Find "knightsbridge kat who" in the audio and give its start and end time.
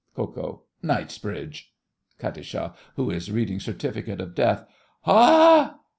0.81-3.11